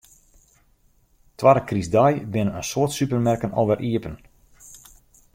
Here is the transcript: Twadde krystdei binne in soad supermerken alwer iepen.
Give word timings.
Twadde 1.41 1.61
krystdei 1.71 2.13
binne 2.35 2.55
in 2.61 2.67
soad 2.71 2.91
supermerken 2.95 3.55
alwer 3.59 3.81
iepen. 3.89 4.15